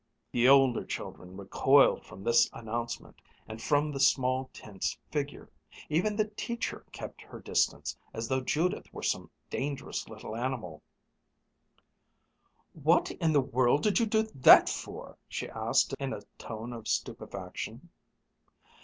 The 0.31 0.49
older 0.49 0.83
children 0.83 1.37
recoiled 1.37 2.03
from 2.07 2.23
this 2.23 2.49
announcement, 2.53 3.21
and 3.47 3.61
from 3.61 3.91
the 3.91 3.99
small, 3.99 4.49
tense 4.51 4.97
figure. 5.11 5.47
Even 5.89 6.15
the 6.15 6.29
teacher 6.31 6.83
kept 6.91 7.21
her 7.21 7.39
distance, 7.39 7.95
as 8.11 8.27
though 8.27 8.41
Judith 8.41 8.91
were 8.91 9.03
some 9.03 9.29
dangerous 9.51 10.09
little 10.09 10.35
animal, 10.35 10.81
"What 12.73 13.11
in 13.11 13.31
the 13.31 13.41
world 13.41 13.83
did 13.83 13.99
you 13.99 14.07
do 14.07 14.23
that 14.23 14.69
for?" 14.69 15.19
she 15.29 15.49
asked 15.51 15.93
in 15.99 16.13
a 16.13 16.23
tone 16.39 16.73
of 16.73 16.87
stupefaction. 16.87 17.89